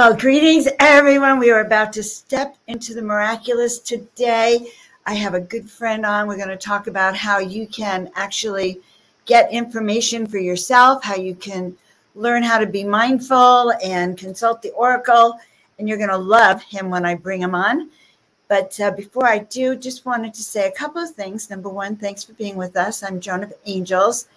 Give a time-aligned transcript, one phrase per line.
[0.00, 1.38] Well, greetings, everyone.
[1.38, 4.72] We are about to step into the miraculous today.
[5.04, 6.26] I have a good friend on.
[6.26, 8.80] We're going to talk about how you can actually
[9.26, 11.76] get information for yourself, how you can
[12.14, 15.38] learn how to be mindful and consult the oracle.
[15.78, 17.90] And you're going to love him when I bring him on.
[18.48, 21.50] But uh, before I do, just wanted to say a couple of things.
[21.50, 23.02] Number one, thanks for being with us.
[23.02, 24.28] I'm Joan of Angels.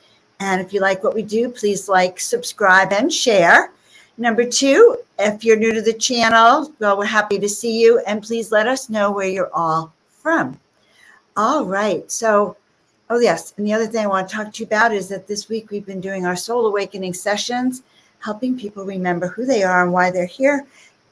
[0.42, 3.72] And if you like what we do, please like, subscribe, and share.
[4.18, 8.00] Number two, if you're new to the channel, well, we're happy to see you.
[8.06, 9.92] And please let us know where you're all
[10.22, 10.60] from.
[11.36, 12.10] All right.
[12.12, 12.58] So,
[13.10, 13.54] oh, yes.
[13.58, 15.72] And the other thing I want to talk to you about is that this week
[15.72, 17.82] we've been doing our soul awakening sessions,
[18.20, 20.66] helping people remember who they are and why they're here.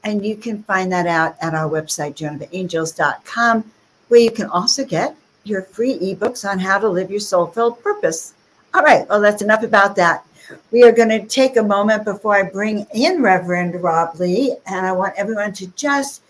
[0.04, 3.72] And you can find that out at our website, joanofangels.com,
[4.08, 7.82] where you can also get your free ebooks on how to live your soul filled
[7.82, 8.34] purpose.
[8.74, 9.08] All right.
[9.08, 10.24] Well, that's enough about that
[10.70, 14.86] we are going to take a moment before I bring in Reverend Rob Lee, and
[14.86, 16.22] I want everyone to just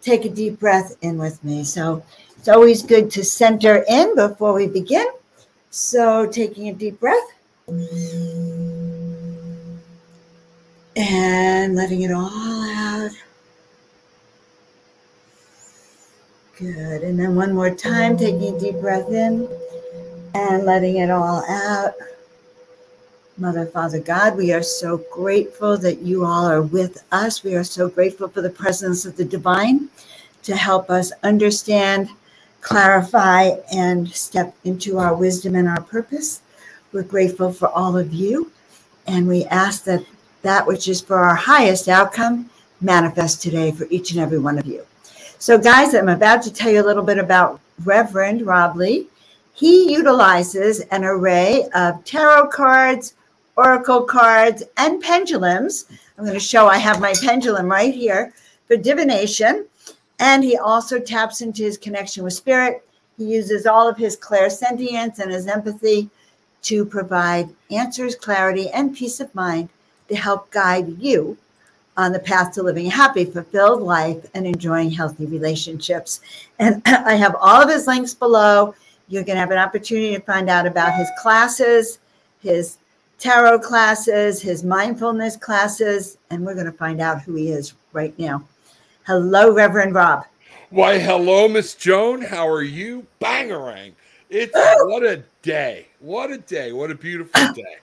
[0.00, 1.64] take a deep breath in with me.
[1.64, 2.02] So
[2.36, 5.06] it's always good to center in before we begin.
[5.70, 7.16] So taking a deep breath
[10.96, 13.10] and letting it all out.
[16.56, 17.02] Good.
[17.02, 19.48] And then one more time, taking a deep breath in
[20.34, 21.94] and letting it all out.
[23.36, 27.44] Mother, Father God, we are so grateful that you all are with us.
[27.44, 29.88] We are so grateful for the presence of the divine
[30.42, 32.08] to help us understand,
[32.60, 36.42] clarify, and step into our wisdom and our purpose.
[36.92, 38.50] We're grateful for all of you,
[39.06, 40.04] and we ask that
[40.42, 44.66] that which is for our highest outcome manifest today for each and every one of
[44.66, 44.84] you.
[45.38, 49.06] So, guys, I'm about to tell you a little bit about Reverend Rob Lee.
[49.58, 53.14] He utilizes an array of tarot cards,
[53.56, 55.86] oracle cards, and pendulums.
[56.16, 58.32] I'm going to show I have my pendulum right here
[58.68, 59.66] for divination.
[60.20, 62.86] And he also taps into his connection with spirit.
[63.16, 66.08] He uses all of his clairsentience and his empathy
[66.62, 69.70] to provide answers, clarity, and peace of mind
[70.08, 71.36] to help guide you
[71.96, 76.20] on the path to living a happy, fulfilled life and enjoying healthy relationships.
[76.60, 78.76] And I have all of his links below.
[79.08, 81.98] You're going to have an opportunity to find out about his classes,
[82.40, 82.78] his
[83.18, 88.16] tarot classes, his mindfulness classes, and we're going to find out who he is right
[88.18, 88.44] now.
[89.06, 90.24] Hello, Reverend Rob.
[90.70, 92.20] Why, hello, Miss Joan.
[92.20, 93.06] How are you?
[93.20, 93.92] Bangarang.
[94.28, 95.86] It's what a day.
[96.00, 96.72] What a day.
[96.72, 97.76] What a beautiful day.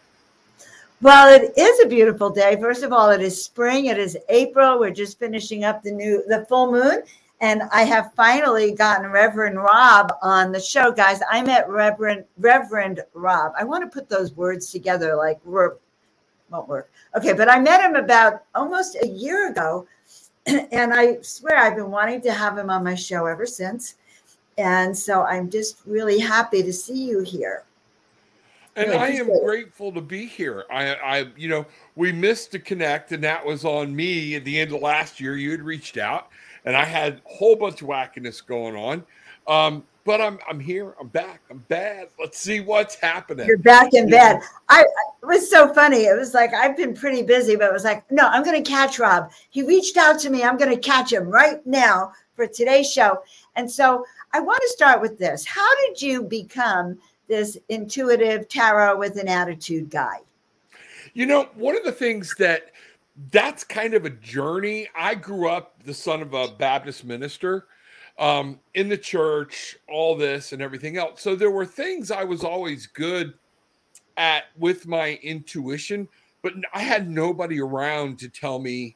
[1.01, 2.57] Well, it is a beautiful day.
[2.59, 3.87] First of all, it is spring.
[3.87, 4.79] It is April.
[4.79, 7.01] We're just finishing up the new the full moon.
[7.41, 11.19] And I have finally gotten Reverend Rob on the show, guys.
[11.29, 13.51] I met Reverend Reverend Rob.
[13.59, 15.75] I want to put those words together, like we're
[16.49, 16.91] won't work.
[17.15, 19.87] Okay, but I met him about almost a year ago,
[20.45, 23.95] and I swear I've been wanting to have him on my show ever since.
[24.57, 27.63] And so I'm just really happy to see you here.
[28.77, 30.65] And I am grateful to be here.
[30.69, 31.65] I, I, you know,
[31.95, 35.37] we missed to connect, and that was on me at the end of last year.
[35.37, 36.27] You had reached out,
[36.65, 39.03] and I had a whole bunch of wackiness going on.
[39.47, 40.95] Um, but I'm I'm here.
[40.99, 41.41] I'm back.
[41.49, 42.09] I'm bad.
[42.19, 43.47] Let's see what's happening.
[43.47, 44.39] You're back in bed.
[44.69, 46.05] I it was so funny.
[46.05, 48.69] It was like I've been pretty busy, but it was like, no, I'm going to
[48.69, 49.31] catch Rob.
[49.49, 50.43] He reached out to me.
[50.43, 53.23] I'm going to catch him right now for today's show.
[53.55, 55.43] And so I want to start with this.
[55.43, 60.19] How did you become this intuitive tarot with an attitude guy?
[61.13, 62.71] You know, one of the things that
[63.31, 64.87] that's kind of a journey.
[64.95, 67.67] I grew up the son of a Baptist minister
[68.17, 71.21] um, in the church, all this and everything else.
[71.21, 73.33] So there were things I was always good
[74.17, 76.07] at with my intuition,
[76.41, 78.95] but I had nobody around to tell me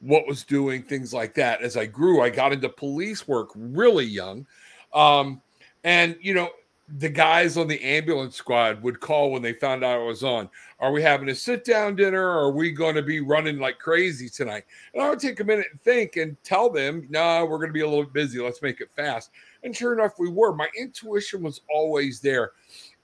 [0.00, 1.62] what was doing things like that.
[1.62, 4.46] As I grew, I got into police work really young.
[4.94, 5.42] Um,
[5.84, 6.50] and, you know,
[6.98, 10.48] the guys on the ambulance squad would call when they found out I was on.
[10.80, 14.28] Are we having a sit down dinner are we going to be running like crazy
[14.28, 14.64] tonight?
[14.94, 17.68] And I would take a minute and think and tell them, no, nah, we're going
[17.68, 18.40] to be a little busy.
[18.40, 19.30] Let's make it fast.
[19.62, 20.54] And sure enough, we were.
[20.54, 22.52] My intuition was always there,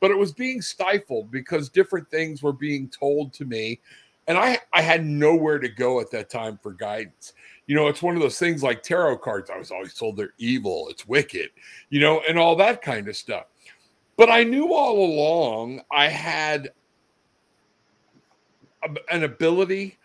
[0.01, 3.81] but it was being stifled because different things were being told to me.
[4.27, 7.35] And I, I had nowhere to go at that time for guidance.
[7.67, 9.51] You know, it's one of those things like tarot cards.
[9.51, 11.51] I was always told they're evil, it's wicked,
[11.91, 13.47] you know, and all that kind of stuff.
[14.17, 16.71] But I knew all along I had
[19.11, 19.99] an ability,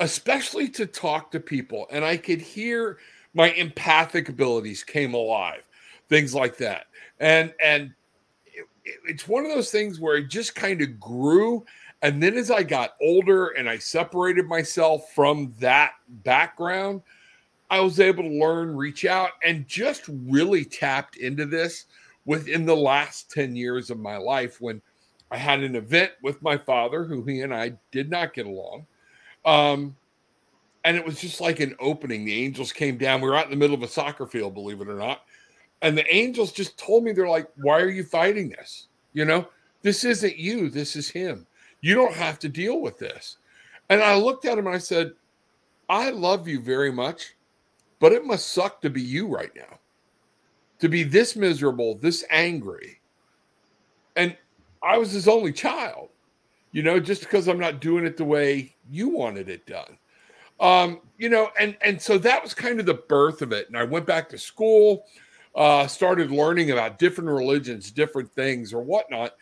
[0.00, 2.98] especially to talk to people, and I could hear
[3.34, 5.66] my empathic abilities came alive,
[6.08, 6.86] things like that.
[7.18, 7.92] And and
[8.46, 8.66] it,
[9.04, 11.64] it's one of those things where it just kind of grew
[12.02, 17.02] And then as I got older and I separated myself from that background,
[17.70, 21.86] I was able to learn, reach out, and just really tapped into this
[22.26, 24.82] within the last 10 years of my life when
[25.30, 28.86] I had an event with my father, who he and I did not get along.
[29.44, 29.96] Um,
[30.84, 32.24] and it was just like an opening.
[32.24, 33.20] The angels came down.
[33.20, 35.22] We were out in the middle of a soccer field, believe it or not.
[35.82, 38.86] And the angels just told me, they're like, why are you fighting this?
[39.12, 39.48] You know,
[39.82, 41.46] this isn't you, this is him.
[41.80, 43.38] You don't have to deal with this.
[43.88, 45.12] And I looked at him and I said,
[45.88, 47.34] I love you very much,
[48.00, 49.78] but it must suck to be you right now.
[50.80, 53.00] To be this miserable, this angry.
[54.14, 54.36] And
[54.82, 56.10] I was his only child,
[56.72, 59.98] you know, just because I'm not doing it the way you wanted it done.
[60.60, 63.68] Um, you know, and and so that was kind of the birth of it.
[63.68, 65.06] And I went back to school,
[65.54, 69.34] uh, started learning about different religions, different things or whatnot.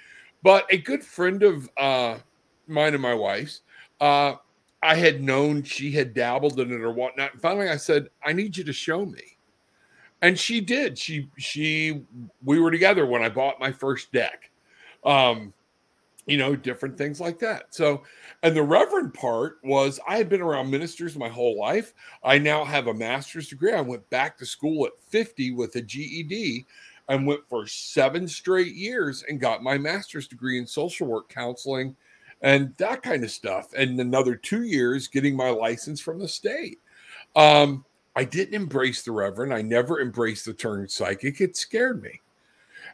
[0.43, 2.19] But a good friend of uh,
[2.67, 3.63] mine and my wife's,
[4.01, 4.35] uh,
[4.83, 7.33] I had known she had dabbled in it or whatnot.
[7.33, 9.34] And finally, I said, "I need you to show me."
[10.25, 10.99] And she did.
[10.99, 12.01] She she
[12.43, 14.51] we were together when I bought my first deck.
[15.05, 15.53] Um,
[16.25, 17.75] you know, different things like that.
[17.75, 18.05] So,
[18.43, 21.93] and the reverend part was I had been around ministers my whole life.
[22.23, 23.75] I now have a master's degree.
[23.75, 26.65] I went back to school at 50 with a GED
[27.11, 31.95] and went for seven straight years and got my master's degree in social work counseling
[32.41, 33.75] and that kind of stuff.
[33.77, 36.79] And another two years getting my license from the state.
[37.37, 37.85] Um,
[38.17, 39.53] I didn't embrace the reverend.
[39.53, 41.41] I never embraced the term psychic.
[41.41, 42.21] It scared me.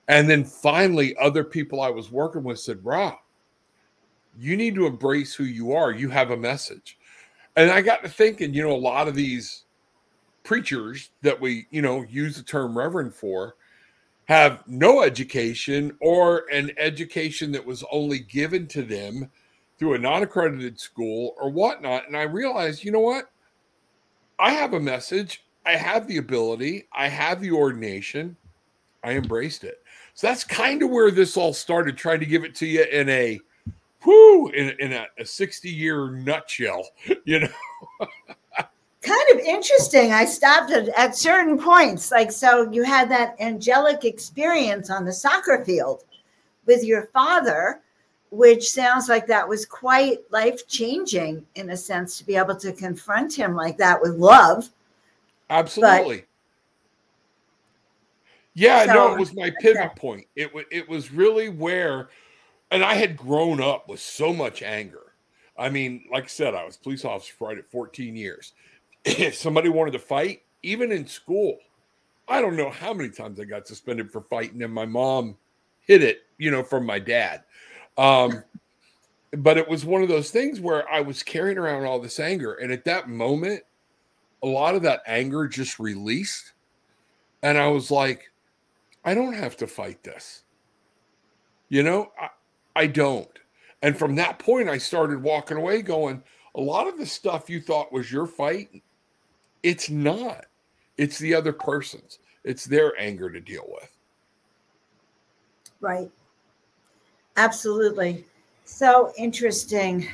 [0.09, 3.17] And then finally, other people I was working with said, Rob,
[4.39, 5.93] you need to embrace who you are.
[5.93, 6.99] You have a message.
[7.57, 9.65] And I got to thinking, you know, a lot of these
[10.43, 13.57] preachers that we, you know, use the term reverend for
[14.27, 19.29] have no education or an education that was only given to them
[19.79, 22.07] through a non accredited school or whatnot.
[22.07, 23.31] And I realized, you know what?
[24.41, 25.45] I have a message.
[25.67, 26.89] I have the ability.
[26.93, 28.37] I have the ordination.
[29.05, 29.83] I embraced it.
[30.15, 33.09] So that's kind of where this all started, trying to give it to you in
[33.09, 33.39] a
[34.05, 36.89] whoo, in, in a, a 60 year nutshell,
[37.25, 37.49] you know.
[39.03, 40.13] kind of interesting.
[40.13, 42.11] I stopped at, at certain points.
[42.11, 46.05] Like, so you had that angelic experience on the soccer field
[46.67, 47.81] with your father,
[48.31, 52.73] which sounds like that was quite life changing in a sense to be able to
[52.73, 54.69] confront him like that with love.
[55.49, 56.19] Absolutely.
[56.19, 56.27] But,
[58.55, 60.27] yeah, so, no, it was my pivot point.
[60.37, 62.09] It was it was really where,
[62.71, 65.12] and I had grown up with so much anger.
[65.56, 68.53] I mean, like I said, I was police officer for right at 14 years.
[69.05, 71.59] If somebody wanted to fight, even in school,
[72.29, 75.38] I don't know how many times I got suspended for fighting, and my mom
[75.87, 77.43] hid it, you know, from my dad.
[78.00, 78.43] Um,
[79.37, 82.55] but it was one of those things where I was carrying around all this anger,
[82.55, 83.62] and at that moment,
[84.43, 86.55] a lot of that anger just released,
[87.43, 88.32] and I was like,
[89.05, 90.44] I don't have to fight this.
[91.69, 92.28] You know, I,
[92.75, 93.28] I don't.
[93.83, 96.23] And from that point, I started walking away going,
[96.54, 98.83] a lot of the stuff you thought was your fight,
[99.62, 100.47] it's not.
[100.97, 103.90] It's the other person's, it's their anger to deal with.
[105.83, 106.11] Right.
[107.40, 108.25] Absolutely.
[108.64, 110.06] So interesting.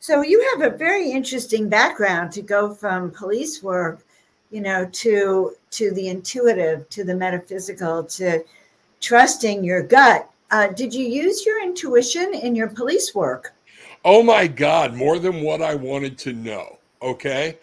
[0.00, 4.04] So you have a very interesting background to go from police work
[4.50, 8.42] you know to to the intuitive to the metaphysical to
[9.00, 13.54] trusting your gut uh, did you use your intuition in your police work
[14.04, 17.58] oh my god more than what i wanted to know okay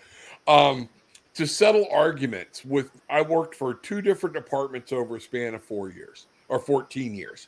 [0.48, 0.88] um,
[1.34, 5.90] to settle arguments with i worked for two different departments over a span of four
[5.90, 7.48] years or 14 years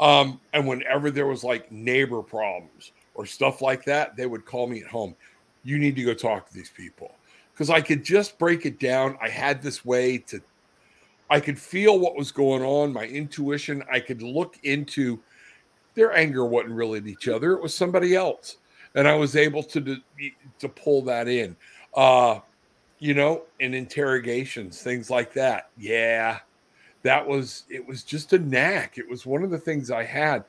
[0.00, 4.66] um, and whenever there was like neighbor problems or stuff like that they would call
[4.66, 5.14] me at home
[5.62, 7.14] you need to go talk to these people
[7.60, 9.18] because I could just break it down.
[9.20, 10.40] I had this way to,
[11.28, 13.84] I could feel what was going on, my intuition.
[13.92, 15.20] I could look into
[15.92, 18.56] their anger wasn't really at each other, it was somebody else.
[18.94, 19.98] And I was able to,
[20.58, 21.54] to pull that in.
[21.92, 22.40] Uh,
[22.98, 25.68] you know, in interrogations, things like that.
[25.76, 26.38] Yeah,
[27.02, 28.98] that was, it was just a knack.
[28.98, 30.44] It was one of the things I had.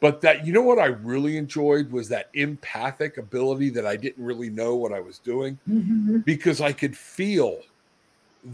[0.00, 4.24] But that, you know what I really enjoyed was that empathic ability that I didn't
[4.24, 6.18] really know what I was doing mm-hmm.
[6.18, 7.58] because I could feel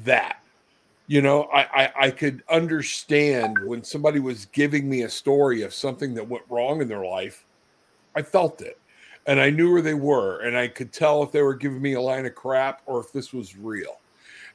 [0.04, 0.40] that.
[1.06, 5.74] You know, I, I, I could understand when somebody was giving me a story of
[5.74, 7.44] something that went wrong in their life.
[8.16, 8.78] I felt it
[9.26, 11.94] and I knew where they were, and I could tell if they were giving me
[11.94, 14.00] a line of crap or if this was real.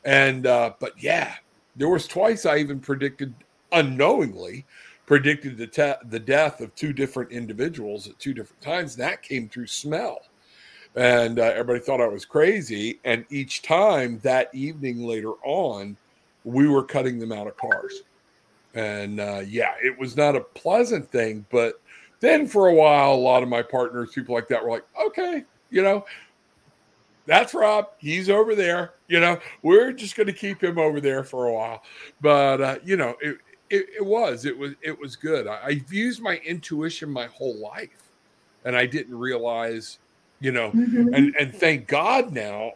[0.06, 1.36] And uh, but yeah,
[1.80, 3.34] there was twice I even predicted
[3.72, 4.66] unknowingly
[5.06, 8.96] predicted the te- the death of two different individuals at two different times.
[8.96, 10.20] That came through smell,
[10.96, 13.00] and uh, everybody thought I was crazy.
[13.06, 15.98] And each time that evening later on,
[16.44, 18.04] we were cutting them out of cars,
[18.76, 21.44] and uh, yeah, it was not a pleasant thing.
[21.50, 21.82] But
[22.20, 25.44] then for a while, a lot of my partners, people like that, were like, okay,
[25.72, 26.06] you know.
[27.30, 27.90] That's Rob.
[28.00, 28.94] He's over there.
[29.08, 31.84] You know, we're just going to keep him over there for a while.
[32.22, 33.38] But uh, you know, it,
[33.70, 37.56] it, it was it was it was good I, i've used my intuition my whole
[37.56, 38.10] life
[38.66, 40.00] and i didn't realize
[40.40, 41.14] you know mm-hmm.
[41.14, 42.72] and and thank god now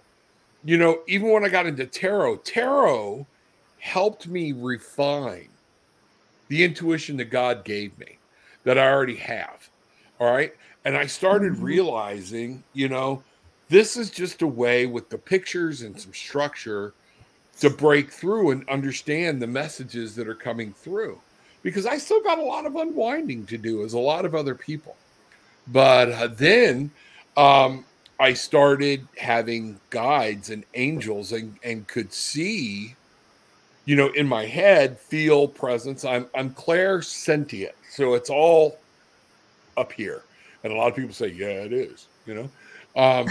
[0.64, 3.26] you know even when i got into tarot tarot
[3.80, 5.50] helped me refine
[6.48, 8.20] the intuition that god gave me
[8.64, 9.68] that i already have
[10.20, 10.54] all right
[10.86, 11.64] and i started mm-hmm.
[11.64, 13.24] realizing you know
[13.74, 16.94] this is just a way with the pictures and some structure
[17.60, 21.20] to break through and understand the messages that are coming through
[21.64, 24.54] because I still got a lot of unwinding to do as a lot of other
[24.54, 24.96] people.
[25.66, 26.92] But uh, then
[27.36, 27.84] um,
[28.20, 32.96] I started having guides and angels and, and could see,
[33.86, 36.06] you know, in my head, feel presence.
[36.06, 37.74] I'm, I'm clairsentient.
[37.90, 38.78] So it's all
[39.78, 40.22] up here.
[40.64, 42.52] And a lot of people say, yeah, it is, you know.
[42.96, 43.28] Um,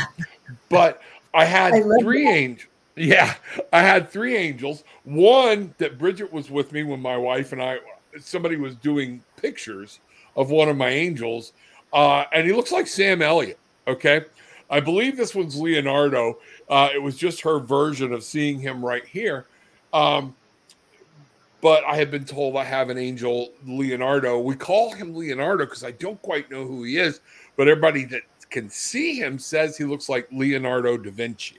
[0.68, 1.00] but
[1.34, 2.68] I had I three angels.
[2.96, 3.34] Yeah,
[3.72, 4.84] I had three angels.
[5.04, 7.78] One that Bridget was with me when my wife and I,
[8.20, 10.00] somebody was doing pictures
[10.36, 11.52] of one of my angels,
[11.92, 13.58] uh, and he looks like Sam Elliott.
[13.88, 14.26] Okay,
[14.68, 16.38] I believe this one's Leonardo.
[16.68, 19.46] Uh, it was just her version of seeing him right here.
[19.92, 20.34] Um,
[21.62, 24.40] but I have been told I have an angel, Leonardo.
[24.40, 27.20] We call him Leonardo because I don't quite know who he is,
[27.56, 31.58] but everybody that can see him says he looks like Leonardo da Vinci.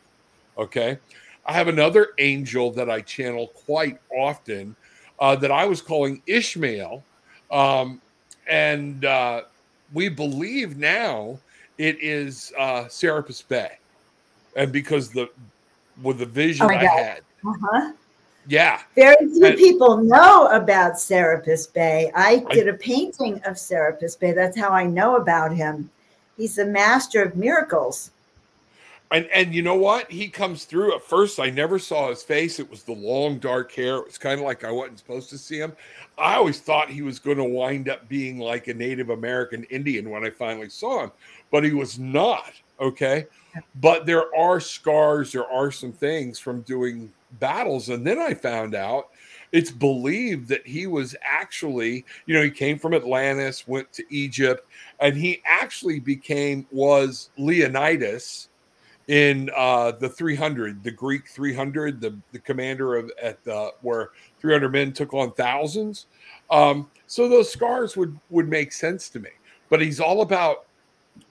[0.58, 0.98] Okay.
[1.46, 4.76] I have another angel that I channel quite often
[5.20, 7.04] uh, that I was calling Ishmael.
[7.52, 8.02] Um,
[8.48, 9.42] and uh,
[9.94, 11.38] we believe now
[11.78, 13.78] it is uh, Serapis Bey.
[14.56, 15.30] And because the
[16.02, 17.22] with the vision oh I had.
[17.46, 17.92] Uh-huh.
[18.48, 18.82] Yeah.
[18.96, 22.12] Very few and, people know about Serapis Bey.
[22.16, 24.32] I did a painting of Serapis Bey.
[24.34, 25.90] That's how I know about him.
[26.38, 28.12] He's the master of miracles.
[29.12, 30.10] And and you know what?
[30.10, 30.96] He comes through.
[30.96, 32.60] At first, I never saw his face.
[32.60, 33.98] It was the long dark hair.
[33.98, 35.74] It was kind of like I wasn't supposed to see him.
[36.18, 40.10] I always thought he was going to wind up being like a Native American Indian
[40.10, 41.12] when I finally saw him,
[41.52, 42.54] but he was not.
[42.80, 43.28] Okay.
[43.82, 47.90] But there are scars, there are some things from doing battles.
[47.90, 49.10] And then I found out
[49.54, 54.68] it's believed that he was actually, you know, he came from Atlantis, went to Egypt,
[55.00, 58.50] and he actually became, was Leonidas
[59.08, 64.70] in uh, the 300, the Greek 300, the, the commander of at the, where 300
[64.70, 66.08] men took on thousands.
[66.50, 69.30] Um, so those scars would would make sense to me.
[69.70, 70.66] But he's all about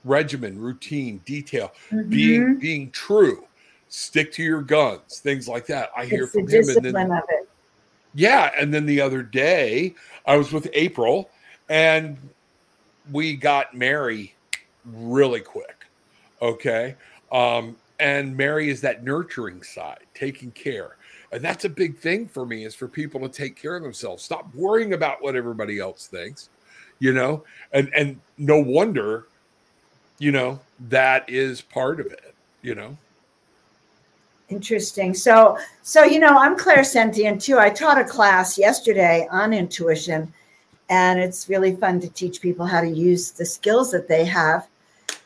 [0.05, 2.09] regimen, routine, detail, mm-hmm.
[2.09, 3.47] being being true,
[3.89, 5.91] stick to your guns, things like that.
[5.97, 6.69] I hear it's from him.
[6.69, 7.21] And then,
[8.15, 9.95] Yeah, and then the other day
[10.27, 11.31] I was with April,
[11.69, 12.17] and
[13.11, 14.35] we got Mary
[14.85, 15.87] really quick.
[16.41, 16.97] Okay.
[17.31, 20.97] Um, and Mary is that nurturing side, taking care.
[21.31, 24.23] And that's a big thing for me is for people to take care of themselves.
[24.23, 26.51] Stop worrying about what everybody else thinks,
[26.99, 27.45] you know?
[27.73, 29.27] And and no wonder,
[30.19, 32.99] you know, that is part of it, you know.
[34.53, 35.15] Interesting.
[35.15, 37.59] So so you know, I'm clairsentient too.
[37.59, 40.33] I taught a class yesterday on intuition
[40.91, 44.69] and it's really fun to teach people how to use the skills that they have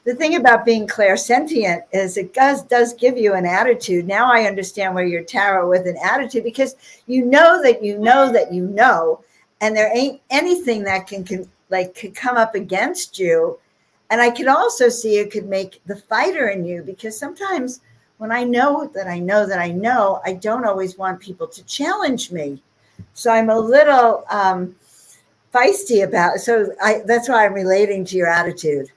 [0.06, 4.06] the thing about being clairsentient is it does does give you an attitude.
[4.06, 6.76] Now I understand where your tarot with an attitude because
[7.09, 9.25] you know that you know that you know,
[9.61, 13.59] and there ain't anything that can, can like could come up against you.
[14.11, 17.80] And I can also see it could make the fighter in you because sometimes
[18.19, 21.65] when I know that I know that I know, I don't always want people to
[21.65, 22.63] challenge me.
[23.15, 24.75] So I'm a little um,
[25.53, 26.37] feisty about.
[26.37, 26.39] It.
[26.41, 28.91] So I, that's why I'm relating to your attitude.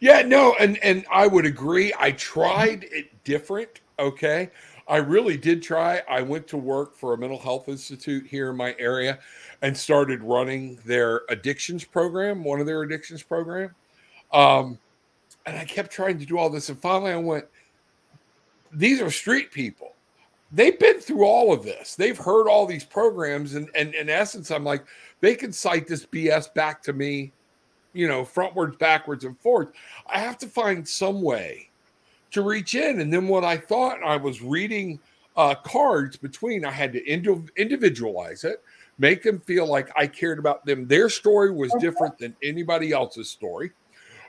[0.00, 1.92] Yeah, no, and and I would agree.
[1.98, 3.80] I tried it different.
[3.98, 4.50] Okay,
[4.86, 6.02] I really did try.
[6.06, 9.18] I went to work for a mental health institute here in my area,
[9.62, 13.74] and started running their addictions program, one of their addictions program.
[14.32, 14.78] Um,
[15.46, 17.46] and I kept trying to do all this, and finally I went.
[18.76, 19.94] These are street people.
[20.52, 21.96] They've been through all of this.
[21.96, 24.84] They've heard all these programs, and and in essence, I'm like,
[25.20, 27.32] they can cite this BS back to me
[27.96, 29.72] you know, frontwards, backwards, and forth.
[30.06, 31.70] I have to find some way
[32.30, 33.00] to reach in.
[33.00, 35.00] And then what I thought I was reading
[35.36, 38.62] uh, cards between, I had to individualize it,
[38.98, 40.86] make them feel like I cared about them.
[40.86, 43.72] Their story was different than anybody else's story.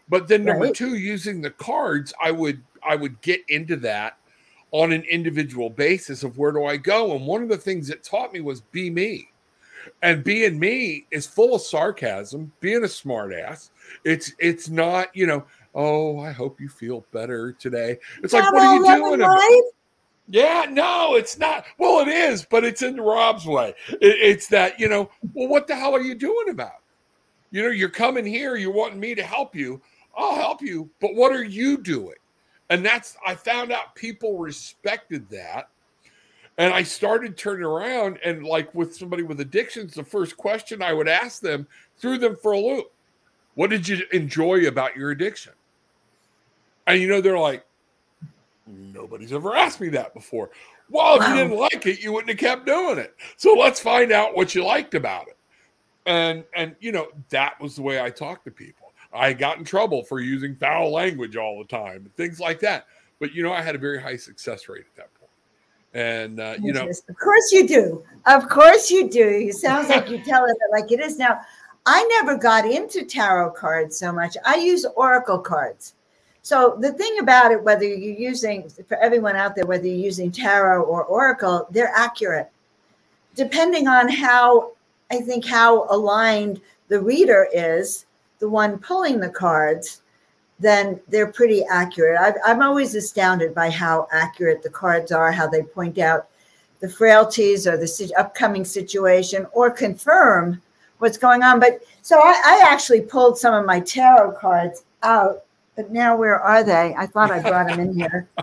[0.07, 4.17] But then number two, using the cards, I would I would get into that
[4.71, 7.15] on an individual basis of where do I go.
[7.15, 9.29] And one of the things it taught me was be me.
[10.01, 13.69] And being me is full of sarcasm, being a smartass.
[14.03, 17.97] It's it's not, you know, oh, I hope you feel better today.
[18.21, 19.69] It's like, what are you doing?
[20.27, 21.65] yeah, no, it's not.
[21.77, 23.73] Well, it is, but it's in Rob's way.
[23.89, 26.81] It, it's that, you know, well, what the hell are you doing about?
[27.51, 29.81] You know, you're coming here, you're wanting me to help you.
[30.17, 32.17] I'll help you, but what are you doing?
[32.69, 35.69] And that's, I found out people respected that.
[36.57, 40.91] And I started turning around and, like with somebody with addictions, the first question I
[40.91, 42.91] would ask them threw them for a loop.
[43.55, 45.53] What did you enjoy about your addiction?
[46.87, 47.63] And, you know, they're like,
[48.67, 50.49] Nobody's ever asked me that before.
[50.89, 51.29] Well, if Wow.
[51.29, 53.15] you didn't like it, you wouldn't have kept doing it.
[53.37, 55.37] So let's find out what you liked about it.
[56.05, 58.86] And and you know, that was the way I talked to people.
[59.17, 62.85] I got in trouble for using foul language all the time and things like that.
[63.19, 65.31] But you know, I had a very high success rate at that point.
[65.93, 68.03] And uh, you know, of course you do.
[68.25, 69.27] Of course you do.
[69.27, 71.17] It sounds like you tell it like it is.
[71.17, 71.41] Now,
[71.85, 74.35] I never got into tarot cards so much.
[74.45, 75.95] I use oracle cards.
[76.41, 80.31] So the thing about it, whether you're using for everyone out there, whether you're using
[80.31, 82.49] tarot or oracle, they're accurate,
[83.35, 84.71] depending on how
[85.11, 88.05] I think how aligned the reader is,
[88.39, 90.01] the one pulling the cards.
[90.59, 92.19] Then they're pretty accurate.
[92.19, 96.27] I've, I'm always astounded by how accurate the cards are, how they point out
[96.79, 100.61] the frailties or the upcoming situation or confirm
[100.99, 101.59] what's going on.
[101.59, 105.43] But so I, I actually pulled some of my tarot cards out,
[105.75, 106.95] but now where are they?
[106.97, 108.27] I thought I brought them in here.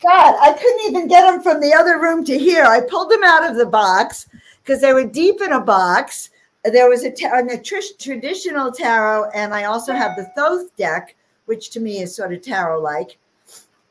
[0.00, 2.64] God, I couldn't even get them from the other room to here.
[2.64, 4.28] I pulled them out of the box
[4.62, 6.30] because they were deep in a box.
[6.64, 11.14] There was a, ta- a tr- traditional tarot, and I also have the Thoth deck,
[11.46, 13.16] which to me is sort of tarot like,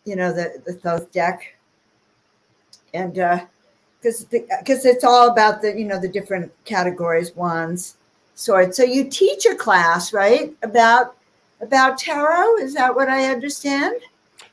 [0.05, 1.57] you know, the, the Thoth deck
[2.93, 3.45] and uh,
[3.99, 7.97] because because it's all about the you know the different categories wands
[8.35, 11.15] swords so you teach a class right about
[11.61, 13.95] about tarot is that what i understand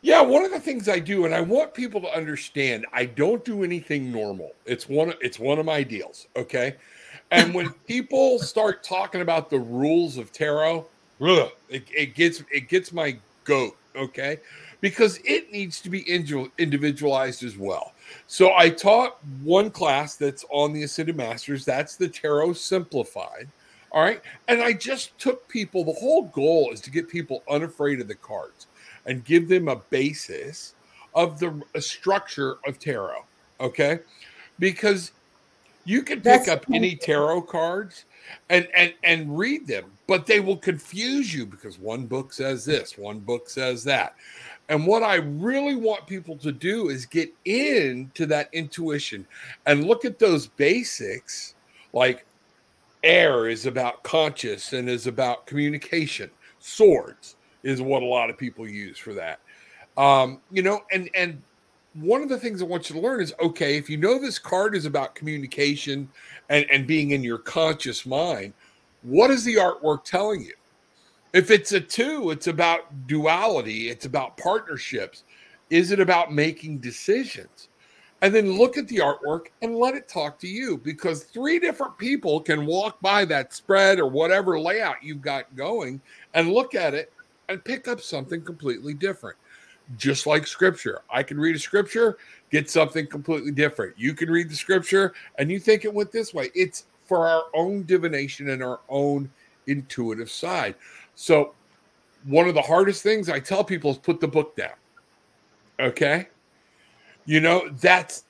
[0.03, 3.43] Yeah, one of the things I do, and I want people to understand, I don't
[3.43, 4.53] do anything normal.
[4.67, 5.15] It's one.
[5.21, 6.29] It's one of my deals.
[6.37, 6.77] Okay,
[7.35, 10.87] and when people start talking about the rules of tarot,
[11.21, 13.77] ugh, it, it gets it gets my goat.
[13.97, 14.39] Okay,
[14.81, 17.93] because it needs to be individualized as well.
[18.27, 21.65] So I taught one class that's on the Ascended Masters.
[21.65, 23.49] That's the Tarot Simplified.
[23.93, 25.85] All right, and I just took people.
[25.85, 28.67] The whole goal is to get people unafraid of the cards
[29.07, 30.75] and give them a basis
[31.15, 33.25] of the a structure of tarot.
[33.61, 34.01] Okay,
[34.59, 35.13] because
[35.85, 38.05] you can pick That's- up any tarot cards
[38.49, 42.97] and and and read them, but they will confuse you because one book says this,
[42.97, 44.15] one book says that.
[44.71, 49.27] And what I really want people to do is get into that intuition
[49.67, 51.55] and look at those basics
[51.93, 52.25] like
[53.03, 56.31] air is about conscious and is about communication.
[56.61, 59.41] Swords is what a lot of people use for that.
[59.99, 61.43] Um, you know, and and
[61.95, 64.39] one of the things I want you to learn is okay, if you know this
[64.39, 66.09] card is about communication
[66.49, 68.53] and, and being in your conscious mind,
[69.03, 70.55] what is the artwork telling you?
[71.33, 75.25] If it's a two, it's about duality, it's about partnerships.
[75.71, 77.69] Is it about making decisions?
[78.23, 81.99] And then look at the artwork and let it talk to you because three different
[81.99, 86.01] people can walk by that spread or whatever layout you've got going
[86.33, 87.13] and look at it
[87.49, 89.37] and pick up something completely different.
[89.97, 91.03] Just like scripture.
[91.11, 92.19] I can read a scripture,
[92.51, 93.99] get something completely different.
[93.99, 96.51] You can read the scripture and you think it went this way.
[96.55, 99.31] It's for our own divination and our own
[99.67, 100.75] intuitive side.
[101.15, 101.55] So,
[102.25, 104.73] one of the hardest things I tell people is put the book down.
[105.79, 106.29] Okay?
[107.27, 108.25] You know, that's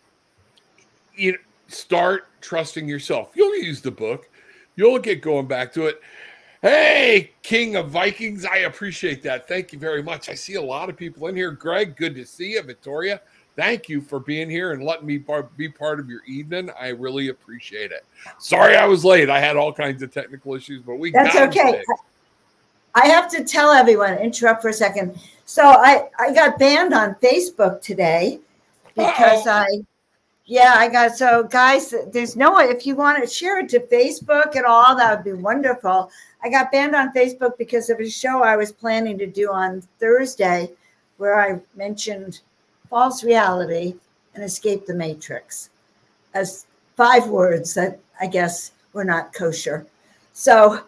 [1.15, 1.39] you know,
[1.69, 3.31] start trusting yourself.
[3.35, 4.29] You'll use the book.
[4.77, 6.01] You'll get going back to it.
[6.65, 9.47] Hey, King of Vikings, I appreciate that.
[9.47, 10.31] Thank you very much.
[10.31, 11.51] I see a lot of people in here.
[11.51, 12.63] Greg, good to see you.
[12.63, 13.21] Victoria,
[13.55, 16.71] thank you for being here and letting me par- be part of your evening.
[16.81, 18.07] I really appreciate it.
[18.39, 19.29] Sorry I was late.
[19.29, 21.73] I had all kinds of technical issues, but we That's okay.
[21.73, 22.03] fixed.
[22.95, 25.21] I have to tell everyone, interrupt for a second.
[25.45, 28.41] So I, I got banned on Facebook today
[28.97, 29.51] because Uh-oh.
[29.51, 29.67] I,
[30.47, 33.81] yeah, I got, so guys, there's no way, if you want to share it to
[33.81, 36.11] Facebook and all, that would be wonderful.
[36.45, 39.83] I got banned on Facebook because of a show I was planning to do on
[39.99, 40.71] Thursday
[41.17, 42.41] where I mentioned
[42.91, 43.95] false reality
[44.35, 45.71] and escape the matrix
[46.35, 49.87] as five words that I guess were not kosher.
[50.35, 50.83] So,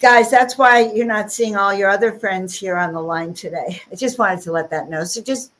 [0.00, 3.82] guys, that's why you're not seeing all your other friends here on the line today.
[3.92, 5.04] I just wanted to let that know.
[5.04, 5.52] So just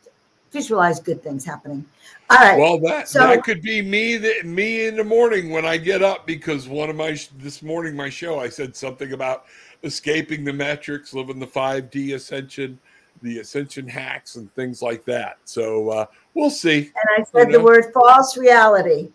[0.50, 1.84] visualize good things happening.
[2.32, 2.58] All right.
[2.58, 6.02] Well, that so, that could be me that me in the morning when I get
[6.02, 9.44] up because one of my this morning my show I said something about
[9.82, 12.78] escaping the matrix, living the 5D ascension,
[13.20, 15.38] the ascension hacks and things like that.
[15.44, 16.78] So uh, we'll see.
[16.78, 17.58] And I said you know?
[17.58, 19.10] the word false reality.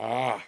[0.00, 0.42] Ah.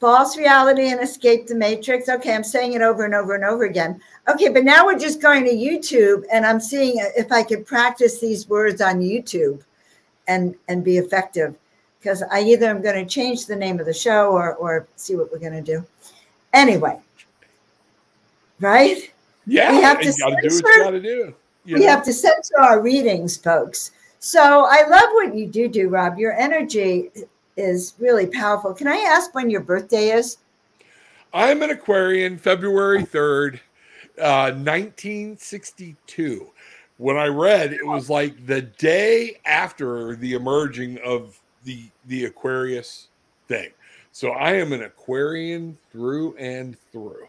[0.00, 2.08] False reality and escape the matrix.
[2.08, 4.00] Okay, I'm saying it over and over and over again.
[4.28, 8.18] Okay, but now we're just going to YouTube and I'm seeing if I could practice
[8.18, 9.62] these words on YouTube
[10.28, 11.54] and and be effective
[11.98, 15.16] because I either am going to change the name of the show or or see
[15.16, 15.84] what we're going to do.
[16.52, 16.98] Anyway,
[18.60, 19.10] right?
[19.46, 21.34] Yeah, we have to censor, do what you got to do.
[21.64, 21.88] You we know?
[21.88, 23.92] have to censor our readings, folks.
[24.18, 26.18] So I love what you do, do Rob.
[26.18, 27.10] Your energy
[27.56, 28.72] is really powerful.
[28.72, 30.38] Can I ask when your birthday is?
[31.32, 33.60] I'm an Aquarian, February 3rd,
[34.18, 36.50] uh, 1962
[36.98, 43.08] when I read, it was like the day after the emerging of the the Aquarius
[43.48, 43.70] thing.
[44.12, 47.26] So I am an Aquarian through and through.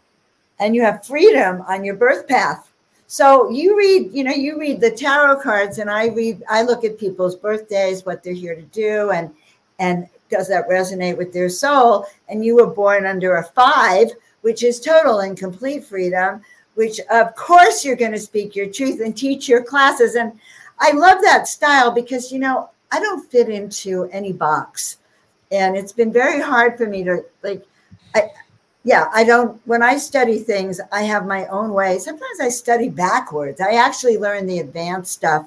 [0.60, 2.70] And you have freedom on your birth path.
[3.08, 6.84] So you read, you know, you read the tarot cards, and I read, I look
[6.84, 9.30] at people's birthdays, what they're here to do, and
[9.78, 12.06] and does that resonate with their soul?
[12.28, 14.10] And you were born under a five,
[14.42, 16.42] which is total and complete freedom
[16.76, 20.14] which of course you're going to speak your truth and teach your classes.
[20.14, 20.38] And
[20.78, 24.98] I love that style because, you know, I don't fit into any box.
[25.50, 27.64] And it's been very hard for me to like,
[28.14, 28.30] I,
[28.84, 31.98] yeah, I don't, when I study things, I have my own way.
[31.98, 33.60] Sometimes I study backwards.
[33.60, 35.46] I actually learn the advanced stuff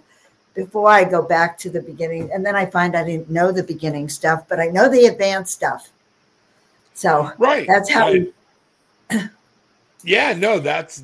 [0.56, 2.32] before I go back to the beginning.
[2.34, 5.54] And then I find I didn't know the beginning stuff, but I know the advanced
[5.54, 5.90] stuff.
[6.96, 7.68] So right.
[7.68, 8.34] that's how right.
[9.12, 9.20] we,
[10.04, 11.04] yeah, no, that's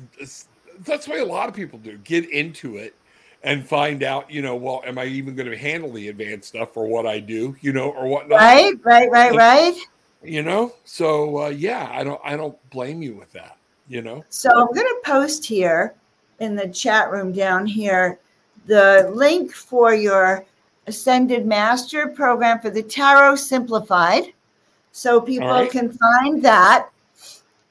[0.80, 2.94] that's why a lot of people do get into it
[3.42, 6.74] and find out, you know, well, am I even going to handle the advanced stuff
[6.74, 8.38] for what I do, you know, or whatnot?
[8.38, 9.76] Right, right, right, and, right.
[10.22, 13.56] You know, so uh, yeah, I don't, I don't blame you with that.
[13.88, 14.24] You know.
[14.30, 15.94] So I'm going to post here
[16.40, 18.18] in the chat room down here
[18.66, 20.44] the link for your
[20.88, 24.32] Ascended Master program for the Tarot Simplified,
[24.92, 25.70] so people right.
[25.70, 26.88] can find that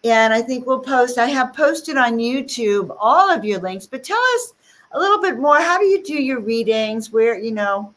[0.05, 4.03] and I think we'll post, I have posted on YouTube all of your links, but
[4.03, 4.53] tell us
[4.91, 5.57] a little bit more.
[5.57, 7.11] How do you do your readings?
[7.11, 7.91] Where, you know,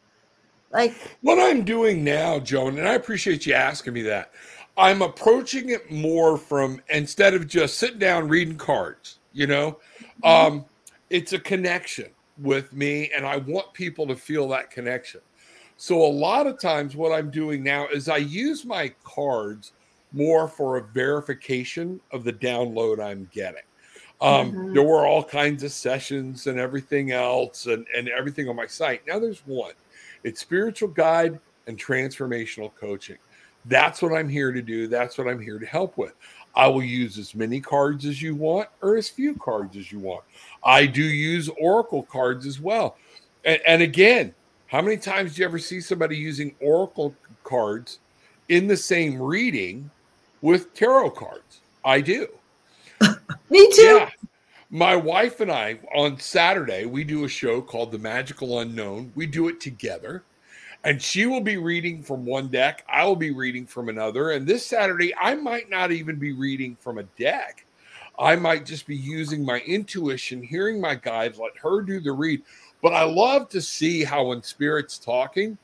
[0.72, 4.32] like what I'm doing now, Joan, and I appreciate you asking me that.
[4.78, 9.78] I'm approaching it more from instead of just sitting down reading cards, you know,
[10.22, 10.54] mm-hmm.
[10.54, 10.64] um,
[11.10, 12.06] it's a connection
[12.38, 15.20] with me, and I want people to feel that connection.
[15.76, 19.72] So, a lot of times, what I'm doing now is I use my cards
[20.12, 23.62] more for a verification of the download I'm getting.
[24.20, 24.74] Um, mm-hmm.
[24.74, 29.06] There were all kinds of sessions and everything else and, and everything on my site.
[29.06, 29.72] Now there's one
[30.24, 33.18] it's spiritual guide and transformational coaching.
[33.66, 34.88] That's what I'm here to do.
[34.88, 36.14] That's what I'm here to help with.
[36.54, 39.98] I will use as many cards as you want or as few cards as you
[40.00, 40.24] want.
[40.64, 42.96] I do use Oracle cards as well.
[43.44, 44.34] And, and again,
[44.66, 48.00] how many times do you ever see somebody using Oracle cards
[48.48, 49.90] in the same reading
[50.40, 51.60] with tarot cards.
[51.84, 52.28] I do.
[53.50, 53.82] Me too.
[53.82, 54.10] Yeah.
[54.70, 59.12] My wife and I on Saturday, we do a show called The Magical Unknown.
[59.14, 60.24] We do it together.
[60.84, 62.84] And she will be reading from one deck.
[62.88, 64.32] I will be reading from another.
[64.32, 67.64] And this Saturday, I might not even be reading from a deck.
[68.18, 72.42] I might just be using my intuition, hearing my guides, let her do the read.
[72.82, 75.56] But I love to see how when Spirit's talking,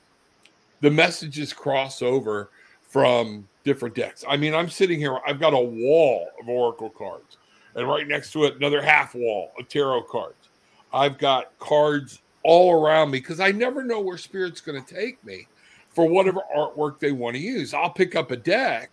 [0.80, 2.50] the messages cross over
[2.94, 4.24] from different decks.
[4.28, 7.38] I mean, I'm sitting here, I've got a wall of Oracle cards,
[7.74, 10.48] and right next to it, another half wall of tarot cards.
[10.92, 15.22] I've got cards all around me because I never know where Spirit's going to take
[15.24, 15.48] me
[15.90, 17.74] for whatever artwork they want to use.
[17.74, 18.92] I'll pick up a deck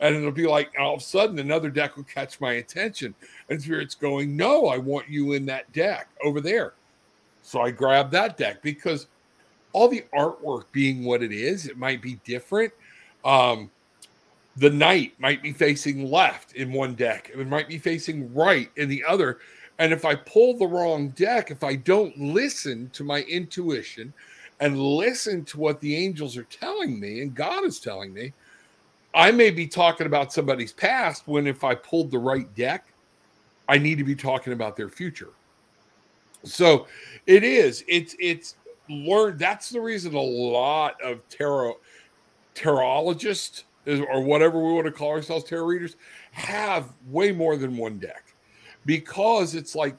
[0.00, 3.14] and it'll be like all of a sudden another deck will catch my attention
[3.48, 6.74] and spirit's going no i want you in that deck over there
[7.40, 9.06] so i grab that deck because
[9.72, 12.70] all the artwork being what it is it might be different
[13.26, 13.70] um,
[14.56, 18.70] the knight might be facing left in one deck, and it might be facing right
[18.76, 19.38] in the other.
[19.78, 24.14] And if I pull the wrong deck, if I don't listen to my intuition
[24.60, 28.32] and listen to what the angels are telling me and God is telling me,
[29.12, 32.86] I may be talking about somebody's past when if I pulled the right deck,
[33.68, 35.30] I need to be talking about their future.
[36.44, 36.86] So
[37.26, 38.56] it is, it's, it's
[38.88, 39.38] learned.
[39.38, 41.76] That's the reason a lot of tarot
[42.56, 45.96] tarologists or whatever we want to call ourselves, tarot readers,
[46.32, 48.34] have way more than one deck
[48.84, 49.96] because it's like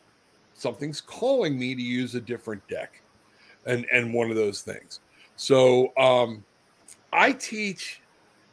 [0.53, 3.01] something's calling me to use a different deck
[3.65, 4.99] and and one of those things.
[5.35, 6.43] So um,
[7.13, 8.01] I teach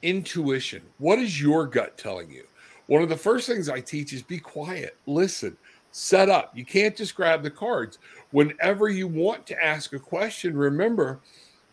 [0.02, 0.82] intuition.
[0.98, 2.44] What is your gut telling you?
[2.86, 5.56] One of the first things I teach is be quiet, listen,
[5.92, 6.52] set up.
[6.54, 7.98] You can't just grab the cards.
[8.32, 11.20] Whenever you want to ask a question, remember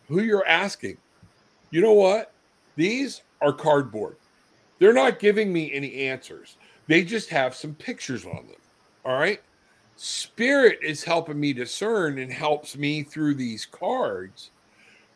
[0.08, 0.98] who you're asking.
[1.72, 2.32] You know what?
[2.76, 4.18] These are cardboard.
[4.80, 6.58] They're not giving me any answers.
[6.88, 8.62] They just have some pictures on them.
[9.06, 9.42] All right.
[9.96, 14.52] Spirit is helping me discern and helps me through these cards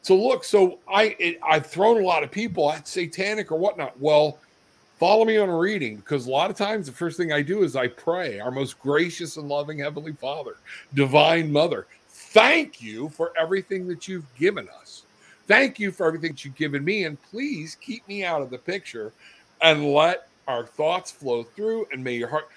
[0.03, 0.43] to look.
[0.43, 3.99] So I it, I've thrown a lot of people at satanic or whatnot.
[3.99, 4.37] Well,
[4.99, 7.63] follow me on a reading because a lot of times the first thing I do
[7.63, 10.57] is I pray, our most gracious and loving Heavenly Father,
[10.93, 15.04] Divine Mother, thank you for everything that you've given us.
[15.47, 17.03] Thank you for everything you've given me.
[17.03, 19.13] And please keep me out of the picture
[19.61, 22.49] and let our thoughts flow through and may your heart.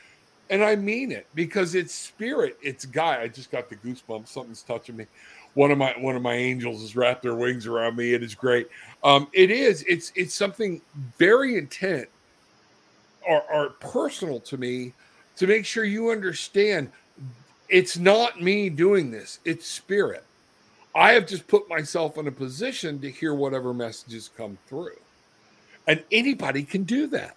[0.51, 3.21] And I mean it because it's spirit, it's guy.
[3.21, 4.29] I just got the goosebumps.
[4.29, 5.07] Something's touching me.
[5.55, 8.15] One of my one of my angels has wrapped their wings around me.
[8.15, 8.69] It is great.
[9.05, 9.85] Um, it is.
[9.87, 10.81] It's it's something
[11.19, 12.09] very intent
[13.29, 14.95] or, or personal to me
[15.37, 16.91] to make sure you understand
[17.69, 20.25] it's not me doing this, it's spirit.
[20.99, 24.99] I have just put myself in a position to hear whatever messages come through.
[25.87, 27.37] And anybody can do that.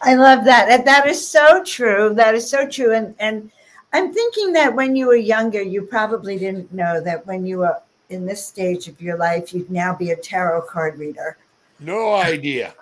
[0.00, 0.70] I love that.
[0.70, 2.14] And that is so true.
[2.14, 2.94] That is so true.
[2.94, 3.50] And and
[3.92, 7.78] I'm thinking that when you were younger, you probably didn't know that when you were
[8.08, 11.36] in this stage of your life, you'd now be a tarot card reader.
[11.80, 12.72] No idea.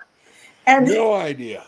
[0.66, 1.64] And no idea.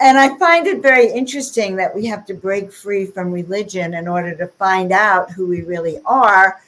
[0.00, 4.06] And I find it very interesting that we have to break free from religion in
[4.06, 6.60] order to find out who we really are.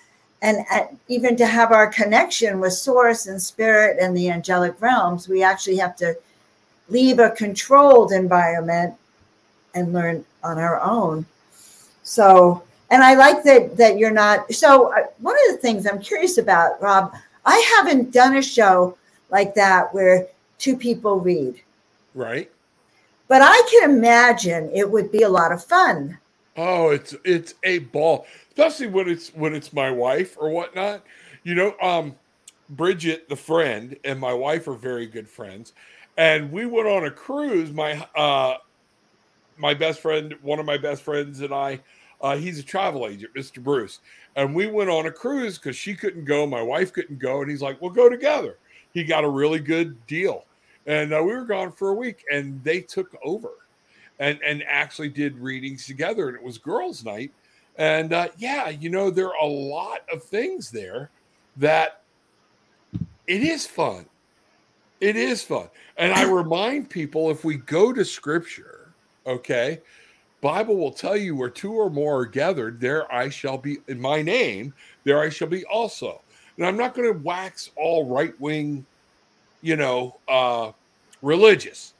[0.42, 0.64] And
[1.08, 5.76] even to have our connection with source and spirit and the angelic realms, we actually
[5.76, 6.16] have to
[6.88, 8.94] leave a controlled environment
[9.74, 11.26] and learn on our own.
[12.02, 14.52] So, and I like that that you're not.
[14.52, 18.96] So, uh, one of the things I'm curious about, Rob, I haven't done a show
[19.30, 20.26] like that where
[20.58, 21.60] two people read.
[22.14, 22.50] Right.
[23.28, 26.18] But I can imagine it would be a lot of fun.
[26.62, 31.02] Oh, it's it's a ball, especially when it's when it's my wife or whatnot.
[31.42, 32.14] You know, um,
[32.68, 35.72] Bridget, the friend, and my wife are very good friends,
[36.18, 37.72] and we went on a cruise.
[37.72, 38.56] My uh,
[39.56, 41.80] my best friend, one of my best friends, and I.
[42.20, 43.62] Uh, he's a travel agent, Mr.
[43.62, 44.00] Bruce,
[44.36, 47.50] and we went on a cruise because she couldn't go, my wife couldn't go, and
[47.50, 48.58] he's like, "We'll go together."
[48.92, 50.44] He got a really good deal,
[50.84, 53.52] and uh, we were gone for a week, and they took over,
[54.20, 57.32] and and actually did readings together, and it was girls' night,
[57.76, 61.10] and uh, yeah, you know, there are a lot of things there
[61.56, 62.02] that
[63.26, 64.06] it is fun.
[65.00, 65.68] It is fun.
[65.96, 68.92] And I remind people if we go to scripture,
[69.26, 69.80] okay,
[70.40, 74.00] Bible will tell you where two or more are gathered, there I shall be in
[74.00, 76.20] my name, there I shall be also.
[76.56, 78.84] And I'm not going to wax all right wing,
[79.62, 80.72] you know, uh,
[81.22, 81.94] religious.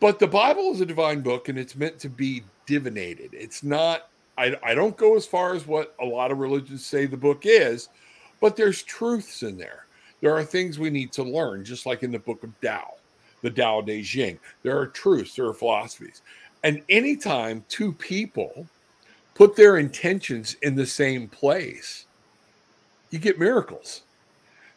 [0.00, 3.34] But the Bible is a divine book and it's meant to be divinated.
[3.34, 4.08] It's not,
[4.38, 7.42] I, I don't go as far as what a lot of religions say the book
[7.44, 7.90] is,
[8.40, 9.86] but there's truths in there.
[10.22, 12.94] There are things we need to learn, just like in the book of Tao,
[13.42, 14.38] the Tao Te Ching.
[14.62, 16.22] There are truths, there are philosophies.
[16.62, 18.66] And anytime two people
[19.34, 22.06] put their intentions in the same place,
[23.10, 24.02] you get miracles.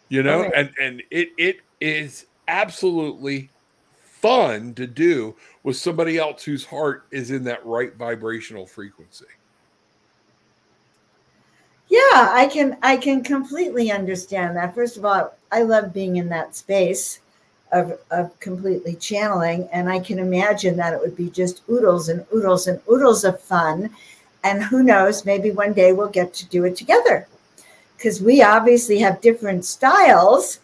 [0.09, 0.53] You know, right.
[0.55, 3.49] and and it it is absolutely
[4.23, 9.25] fun to do with somebody else whose heart is in that right vibrational frequency.
[11.89, 14.73] Yeah, I can I can completely understand that.
[14.73, 17.19] First of all, I love being in that space
[17.73, 22.25] of of completely channeling, and I can imagine that it would be just oodles and
[22.33, 23.89] oodles and oodles of fun.
[24.45, 27.27] And who knows, maybe one day we'll get to do it together.
[27.97, 30.59] Because we obviously have different styles,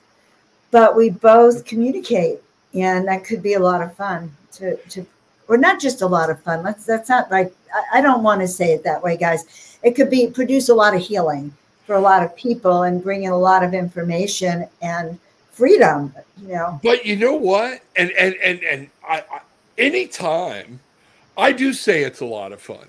[0.72, 2.39] but we both communicate.
[2.73, 5.05] And that could be a lot of fun to, to
[5.47, 6.63] or not just a lot of fun.
[6.63, 9.77] Let's that's not like I, I don't want to say it that way, guys.
[9.84, 11.53] It could be produce a lot of healing
[11.86, 15.17] for a lot of people and bring in a lot of information and
[15.51, 16.79] freedom you know?
[16.84, 17.82] But you know what?
[17.95, 19.39] And and and and I, I
[19.79, 20.82] anytime
[21.38, 22.86] i do say it's a lot of fun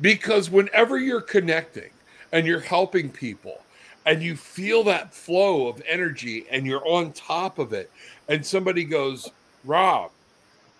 [0.00, 1.90] because whenever you're connecting
[2.32, 3.60] and you're helping people
[4.06, 7.90] and you feel that flow of energy and you're on top of it
[8.28, 9.30] and somebody goes
[9.64, 10.10] rob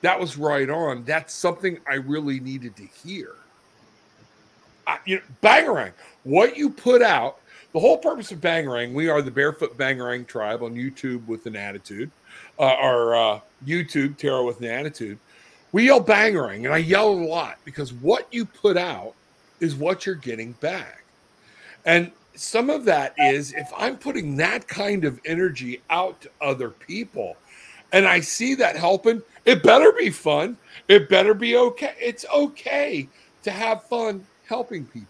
[0.02, 3.36] that was right on that's something i really needed to hear
[4.86, 5.92] I, you know, bangarang.
[6.24, 7.38] What you put out
[7.74, 11.56] the whole purpose of Bangarang, we are the Barefoot Bangarang tribe on YouTube with an
[11.56, 12.10] attitude,
[12.58, 15.18] uh, or uh, YouTube Tarot with an attitude.
[15.72, 19.14] We yell Bangarang, and I yell a lot because what you put out
[19.58, 21.03] is what you're getting back.
[21.84, 26.70] And some of that is if I'm putting that kind of energy out to other
[26.70, 27.36] people
[27.92, 30.56] and I see that helping, it better be fun.
[30.88, 31.94] It better be okay.
[32.00, 33.08] It's okay
[33.44, 35.08] to have fun helping people.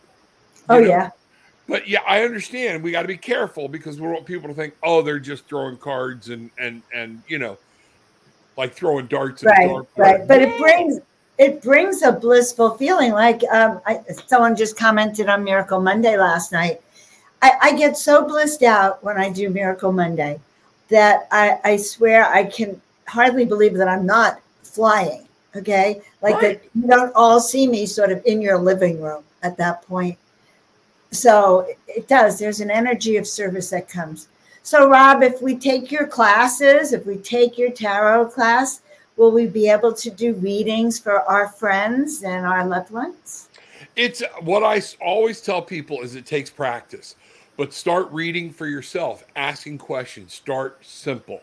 [0.69, 0.87] Oh, know?
[0.87, 1.11] yeah.
[1.67, 2.83] But yeah, I understand.
[2.83, 5.79] We got to be careful because we want people to think, oh, they're just throwing
[5.79, 7.57] cards and and and you know,
[8.59, 9.43] like throwing darts.
[9.43, 10.29] Right, right.
[10.29, 11.01] But it brings
[11.39, 13.13] it brings a blissful feeling.
[13.13, 16.81] Like um, I, someone just commented on Miracle Monday last night.
[17.43, 20.41] I, I, get so blissed out when I do Miracle Monday
[20.89, 25.27] that I, I swear I can hardly believe that I'm not flying.
[25.57, 29.57] Okay, like that you don't all see me sort of in your living room at
[29.59, 30.19] that point.
[31.13, 32.41] So it does.
[32.41, 34.27] There's an energy of service that comes.
[34.65, 38.81] So Rob, if we take your classes, if we take your tarot class,
[39.17, 43.49] will we be able to do readings for our friends and our loved ones?
[43.97, 47.15] It's what I always tell people is it takes practice,
[47.57, 51.41] but start reading for yourself, asking questions, start simple.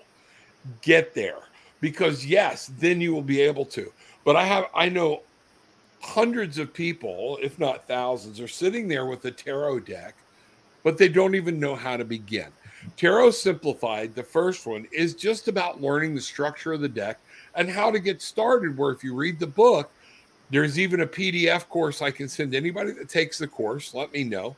[0.81, 1.39] Get there
[1.79, 3.91] because yes, then you will be able to.
[4.23, 5.21] But I have I know
[6.01, 10.15] hundreds of people, if not thousands, are sitting there with a tarot deck,
[10.83, 12.51] but they don't even know how to begin.
[12.97, 17.19] Tarot Simplified, the first one, is just about learning the structure of the deck
[17.55, 18.77] and how to get started.
[18.77, 19.91] Where if you read the book,
[20.49, 24.23] there's even a PDF course I can send anybody that takes the course, let me
[24.23, 24.55] know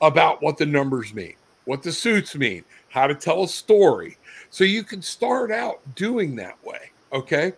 [0.00, 4.16] about what the numbers mean, what the suits mean, how to tell a story.
[4.50, 6.90] So you can start out doing that way.
[7.12, 7.52] Okay.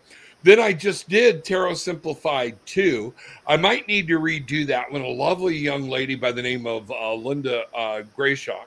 [0.45, 3.15] Then I just did Tarot Simplified 2.
[3.47, 5.01] I might need to redo that one.
[5.01, 8.61] A lovely young lady by the name of uh, Linda uh, Grayshaw.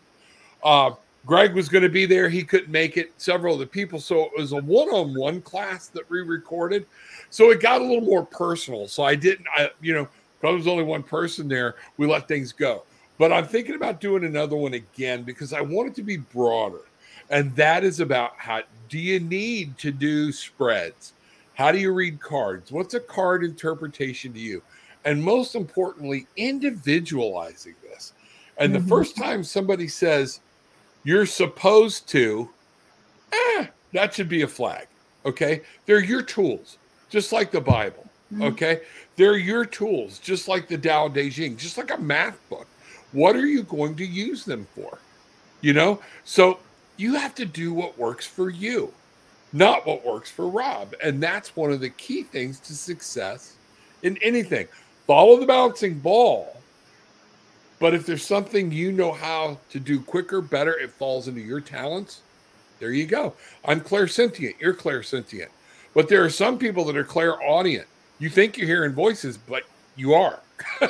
[0.63, 0.91] Uh,
[1.27, 2.29] Greg was going to be there.
[2.29, 3.11] He couldn't make it.
[3.17, 3.99] Several of the people.
[3.99, 6.87] So it was a one-on-one class that we recorded.
[7.29, 8.87] So it got a little more personal.
[8.87, 10.07] So I didn't, I, you know,
[10.39, 12.83] because there was only one person there, we let things go.
[13.17, 16.85] But I'm thinking about doing another one again because I want it to be broader.
[17.29, 21.13] And that is about how do you need to do spreads?
[21.55, 22.71] How do you read cards?
[22.71, 24.61] What's a card interpretation to you?
[25.03, 28.13] And most importantly, individualizing this.
[28.57, 28.81] And mm-hmm.
[28.81, 30.39] the first time somebody says,
[31.08, 32.50] you're supposed to,
[33.32, 34.88] eh, that should be a flag.
[35.26, 35.62] Okay.
[35.86, 36.78] They're your tools,
[37.10, 38.06] just like the Bible.
[38.34, 38.43] Mm-hmm.
[38.43, 38.82] Okay.
[39.15, 42.67] They're your tools, just like the Tao Te Ching, just like a math book.
[43.13, 44.98] What are you going to use them for?
[45.62, 46.60] You know, so
[46.98, 48.93] you have to do what works for you,
[49.54, 50.93] not what works for Rob.
[51.02, 53.54] And that's one of the key things to success
[54.04, 54.67] in anything.
[55.08, 56.58] Follow the bouncing ball
[57.79, 61.61] but if there's something you know how to do quicker, better, it falls into your
[61.61, 62.21] talents.
[62.79, 63.33] There you go.
[63.65, 64.59] I'm clairsentient.
[64.59, 65.49] You're clairsentient.
[65.93, 67.87] But there are some people that are clairaudient.
[68.19, 69.63] You think you're hearing voices, but
[69.95, 70.39] you are.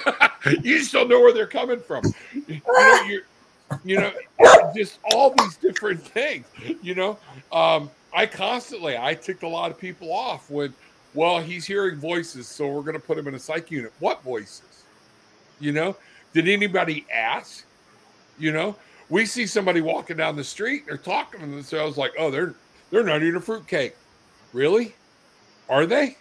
[0.45, 2.03] you just don't know where they're coming from.
[2.33, 3.19] You know,
[3.83, 4.11] you know,
[4.75, 6.45] just all these different things.
[6.81, 7.17] You know,
[7.51, 10.73] um, I constantly I ticked a lot of people off when,
[11.13, 13.91] well, he's hearing voices, so we're going to put him in a psych unit.
[13.99, 14.83] What voices?
[15.59, 15.95] You know,
[16.33, 17.65] did anybody ask?
[18.39, 18.75] You know,
[19.09, 22.53] we see somebody walking down the street, they're talking to themselves like, oh, they're
[22.89, 23.95] they're not eating a fruitcake.
[24.53, 24.95] Really?
[25.69, 26.17] Are they?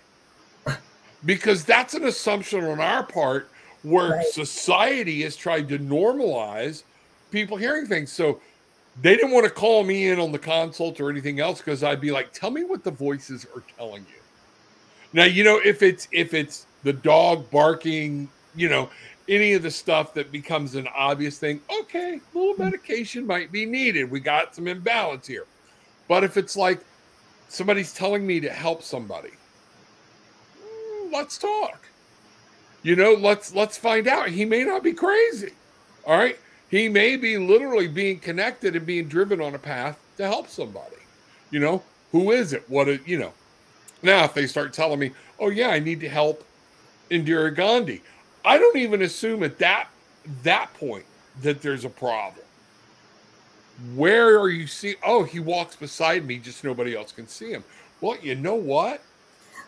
[1.24, 3.48] Because that's an assumption on our part
[3.82, 4.26] where right.
[4.26, 6.82] society has tried to normalize
[7.30, 8.12] people hearing things.
[8.12, 8.40] So
[9.02, 12.00] they didn't want to call me in on the consult or anything else because I'd
[12.00, 14.20] be like, tell me what the voices are telling you.
[15.12, 18.90] Now, you know, if it's if it's the dog barking, you know,
[19.28, 23.66] any of the stuff that becomes an obvious thing, okay, a little medication might be
[23.66, 24.10] needed.
[24.10, 25.46] We got some imbalance here.
[26.08, 26.80] But if it's like
[27.48, 29.30] somebody's telling me to help somebody,
[30.60, 31.88] mm, let's talk.
[32.82, 34.28] You know, let's let's find out.
[34.28, 35.52] He may not be crazy.
[36.06, 36.38] All right.
[36.68, 40.96] He may be literally being connected and being driven on a path to help somebody.
[41.50, 41.82] You know,
[42.12, 42.64] who is it?
[42.68, 43.32] What it, you know.
[44.02, 46.44] Now, if they start telling me, oh yeah, I need to help
[47.10, 48.02] Indira Gandhi.
[48.46, 49.88] I don't even assume at that
[50.44, 51.04] that point
[51.42, 52.44] that there's a problem.
[53.94, 54.94] Where are you see?
[55.04, 57.64] Oh, he walks beside me, just nobody else can see him.
[58.00, 59.02] Well, you know what?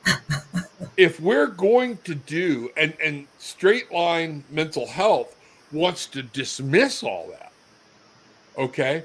[0.97, 5.35] if we're going to do and and straight line mental health
[5.73, 7.53] wants to dismiss all that,
[8.57, 9.03] okay.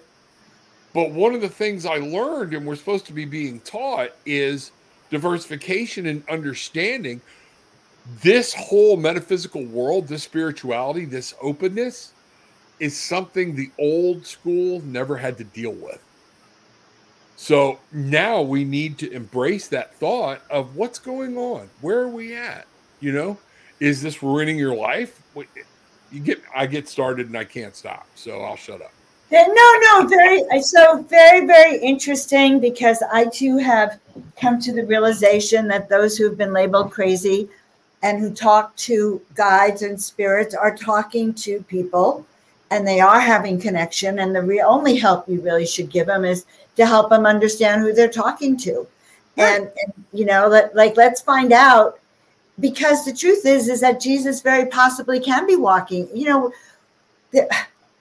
[0.93, 4.71] But one of the things I learned, and we're supposed to be being taught, is
[5.09, 7.19] diversification and understanding
[8.21, 12.13] this whole metaphysical world, this spirituality, this openness
[12.79, 16.03] is something the old school never had to deal with.
[17.35, 21.69] So now we need to embrace that thought of what's going on.
[21.81, 22.67] Where are we at?
[22.99, 23.37] You know,
[23.79, 25.21] is this ruining your life?
[26.11, 28.07] You get, I get started and I can't stop.
[28.15, 28.93] So I'll shut up.
[29.31, 33.99] No, no, very so very, very interesting because I too have
[34.39, 37.49] come to the realization that those who've been labeled crazy
[38.03, 42.25] and who talk to guides and spirits are talking to people
[42.69, 46.25] and they are having connection and the re- only help you really should give them
[46.25, 46.45] is
[46.75, 48.85] to help them understand who they're talking to.
[49.37, 51.99] And, and you know let, like let's find out
[52.59, 56.53] because the truth is is that jesus very possibly can be walking you know
[57.31, 57.49] the,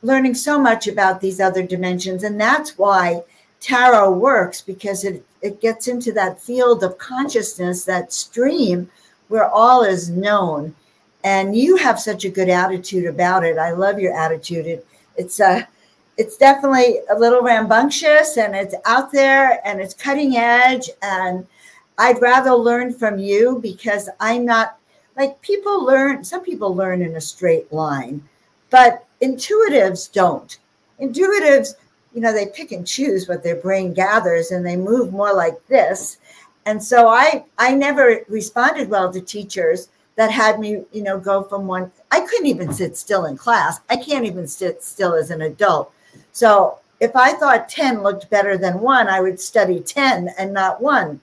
[0.03, 3.23] learning so much about these other dimensions and that's why
[3.61, 8.91] tarot works because it it gets into that field of consciousness that stream
[9.33, 10.75] where all is known.
[11.25, 13.59] And you have such a good attitude about it.
[13.59, 14.67] I love your attitude.
[14.67, 15.63] It, it's a uh,
[16.19, 20.91] it's definitely a little rambunctious and it's out there and it's cutting edge.
[21.01, 21.47] And
[21.99, 24.79] i'd rather learn from you because i'm not
[25.17, 28.23] like people learn some people learn in a straight line
[28.71, 30.59] but intuitives don't.
[31.01, 31.75] Intuitives
[32.15, 35.65] you know they pick and choose what their brain gathers and they move more like
[35.69, 36.19] this
[36.67, 41.43] and so i i never responded well to teachers that had me you know go
[41.43, 45.31] from one i couldn't even sit still in class i can't even sit still as
[45.31, 45.93] an adult
[46.33, 50.81] so if I thought 10 looked better than one, I would study 10 and not
[50.81, 51.21] one.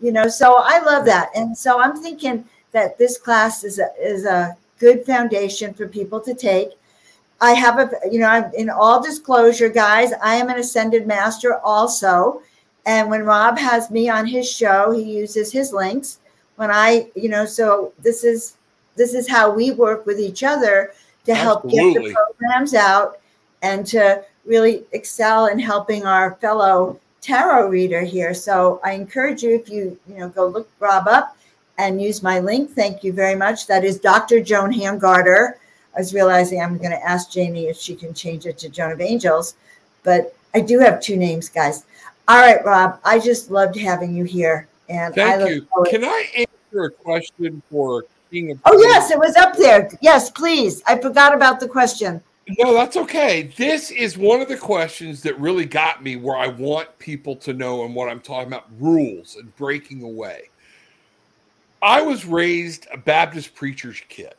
[0.00, 1.28] You know, so I love that.
[1.34, 6.20] And so I'm thinking that this class is a, is a good foundation for people
[6.20, 6.70] to take.
[7.42, 11.58] I have a, you know, I'm in all disclosure, guys, I am an ascended master
[11.58, 12.40] also.
[12.86, 16.18] And when Rob has me on his show, he uses his links.
[16.56, 18.56] When I, you know, so this is
[18.96, 20.92] this is how we work with each other
[21.24, 23.18] to help get the programs out
[23.62, 28.34] and to really excel in helping our fellow tarot reader here.
[28.34, 31.36] So I encourage you if you you know go look Rob up
[31.78, 32.70] and use my link.
[32.72, 33.66] Thank you very much.
[33.66, 34.40] That is Dr.
[34.40, 35.54] Joan Hamgarter.
[35.96, 38.92] I was realizing I'm going to ask Jamie if she can change it to Joan
[38.92, 39.54] of Angels,
[40.04, 41.84] but I do have two names, guys.
[42.30, 43.00] All right, Rob.
[43.04, 45.66] I just loved having you here, and thank you.
[45.86, 48.60] Can I answer a question for King of?
[48.66, 49.90] Oh yes, it was up there.
[50.00, 50.80] Yes, please.
[50.86, 52.22] I forgot about the question.
[52.56, 53.52] No, that's okay.
[53.56, 57.52] This is one of the questions that really got me where I want people to
[57.52, 60.50] know and what I'm talking about rules and breaking away.
[61.82, 64.34] I was raised a Baptist preacher's kid.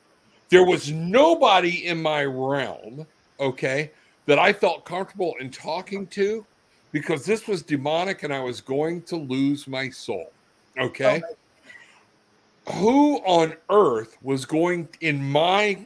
[0.48, 3.06] There was nobody in my realm,
[3.38, 3.92] okay,
[4.28, 6.46] that I felt comfortable in talking to
[6.92, 10.32] because this was demonic and I was going to lose my soul.
[10.78, 11.22] Okay.
[11.26, 12.74] Oh.
[12.74, 15.86] Who on earth was going in my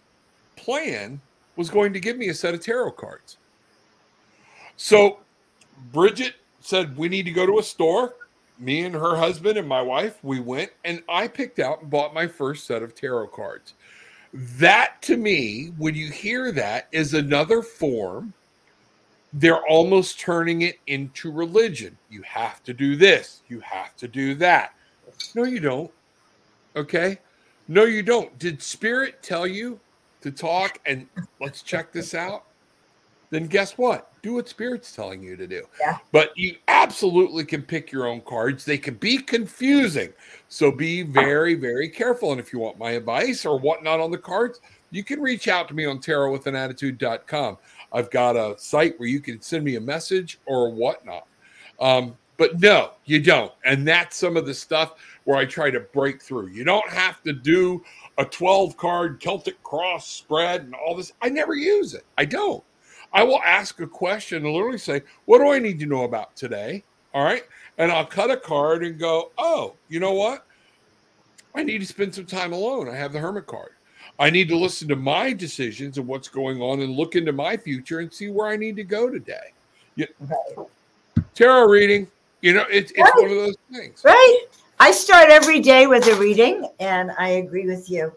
[0.55, 1.21] plan
[1.55, 3.37] was going to give me a set of tarot cards.
[4.77, 5.19] So
[5.91, 8.15] Bridget said, We need to go to a store.
[8.57, 12.13] Me and her husband and my wife, we went and I picked out and bought
[12.13, 13.73] my first set of tarot cards.
[14.33, 18.33] That to me, when you hear that, is another form.
[19.37, 21.97] They're almost turning it into religion.
[22.09, 24.73] You have to do this, you have to do that.
[25.35, 25.91] No, you don't.
[26.75, 27.19] Okay.
[27.67, 28.37] No, you don't.
[28.39, 29.79] Did Spirit tell you
[30.21, 31.07] to talk and
[31.39, 32.45] let's check this out,
[33.29, 34.11] then guess what?
[34.21, 35.63] Do what Spirit's telling you to do.
[35.79, 35.97] Yeah.
[36.11, 38.65] But you absolutely can pick your own cards.
[38.65, 40.13] They can be confusing.
[40.47, 42.31] So be very, very careful.
[42.31, 44.61] And if you want my advice or whatnot on the cards,
[44.91, 47.57] you can reach out to me on tarotwithanattitude.com.
[47.95, 51.25] I've got a site where you can send me a message or whatnot.
[51.79, 53.53] Um, but no, you don't.
[53.63, 56.47] And that's some of the stuff where I try to break through.
[56.47, 57.81] You don't have to do
[58.17, 61.13] a 12 card Celtic cross spread and all this.
[61.21, 62.03] I never use it.
[62.17, 62.61] I don't.
[63.13, 66.35] I will ask a question and literally say, What do I need to know about
[66.35, 66.83] today?
[67.13, 67.43] All right.
[67.77, 70.45] And I'll cut a card and go, Oh, you know what?
[71.55, 72.89] I need to spend some time alone.
[72.89, 73.74] I have the Hermit card.
[74.17, 77.57] I need to listen to my decisions and what's going on and look into my
[77.57, 79.51] future and see where I need to go today.
[79.95, 80.05] Yeah.
[81.33, 82.07] Tarot reading,
[82.41, 83.13] you know, it's, it's right.
[83.15, 84.01] one of those things.
[84.05, 84.45] Right.
[84.79, 88.13] I start every day with a reading, and I agree with you.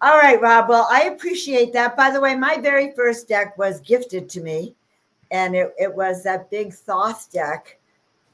[0.00, 0.68] All right, Rob.
[0.68, 1.96] Well, I appreciate that.
[1.96, 4.74] By the way, my very first deck was gifted to me,
[5.30, 7.78] and it, it was that big Thoth deck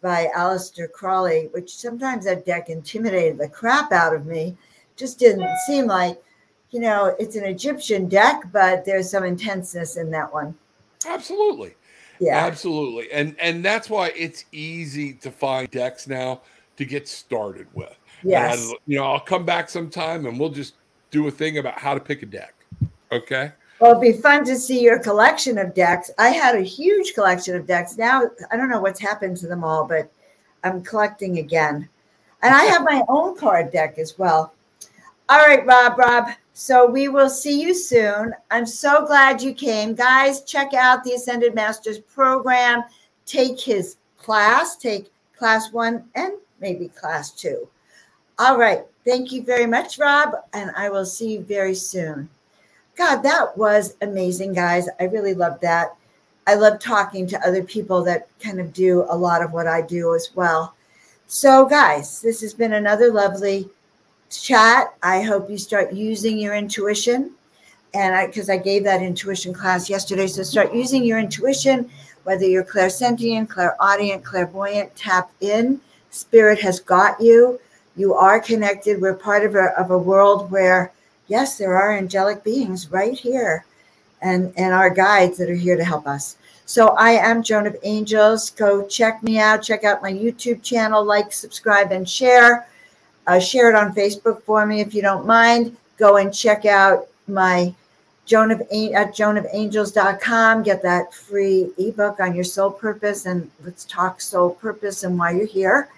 [0.00, 4.56] by Aleister Crowley, which sometimes that deck intimidated the crap out of me.
[4.96, 6.22] Just didn't seem like,
[6.74, 10.56] you know, it's an Egyptian deck, but there's some intenseness in that one.
[11.06, 11.72] Absolutely.
[12.18, 12.44] Yeah.
[12.44, 13.12] Absolutely.
[13.12, 16.40] And and that's why it's easy to find decks now
[16.76, 17.96] to get started with.
[18.24, 18.72] Yes.
[18.86, 20.74] you know, I'll come back sometime and we'll just
[21.12, 22.54] do a thing about how to pick a deck.
[23.12, 23.52] Okay.
[23.78, 26.10] Well, it'd be fun to see your collection of decks.
[26.18, 27.96] I had a huge collection of decks.
[27.96, 30.10] Now I don't know what's happened to them all, but
[30.64, 31.88] I'm collecting again.
[32.42, 34.52] And I have my own card deck as well.
[35.28, 36.30] All right, Rob, Rob.
[36.56, 38.32] So we will see you soon.
[38.52, 39.96] I'm so glad you came.
[39.96, 42.84] Guys, check out the Ascended Masters program.
[43.26, 47.68] Take his class, take class one and maybe class two.
[48.38, 48.84] All right.
[49.04, 50.34] Thank you very much, Rob.
[50.52, 52.28] And I will see you very soon.
[52.96, 54.88] God, that was amazing, guys.
[55.00, 55.96] I really loved that.
[56.46, 59.82] I love talking to other people that kind of do a lot of what I
[59.82, 60.74] do as well.
[61.26, 63.68] So, guys, this has been another lovely
[64.30, 64.94] chat.
[65.02, 67.32] I hope you start using your intuition.
[67.94, 70.26] And I, because I gave that intuition class yesterday.
[70.26, 71.88] So, start using your intuition,
[72.24, 75.80] whether you're clairsentient, clairaudient, clairvoyant, tap in.
[76.10, 77.60] Spirit has got you.
[77.96, 79.00] You are connected.
[79.00, 80.92] We're part of a, of a world where
[81.28, 83.64] yes, there are angelic beings right here
[84.22, 86.36] and, and our guides that are here to help us.
[86.66, 88.50] So I am Joan of Angels.
[88.50, 89.62] Go check me out.
[89.62, 91.04] Check out my YouTube channel.
[91.04, 92.66] Like, subscribe, and share.
[93.26, 95.76] Uh, share it on Facebook for me if you don't mind.
[95.98, 97.74] Go and check out my
[98.26, 100.62] Joan of at joanofangels.com.
[100.62, 105.32] Get that free ebook on your soul purpose and let's talk soul purpose and why
[105.32, 105.88] you're here.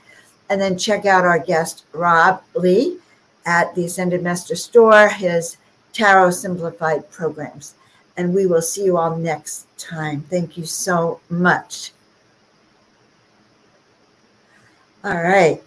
[0.51, 2.99] And then check out our guest Rob Lee
[3.47, 5.57] at the Ascended Master Store, his
[5.93, 7.75] Tarot Simplified programs.
[8.17, 10.23] And we will see you all next time.
[10.23, 11.93] Thank you so much.
[15.05, 15.63] All right.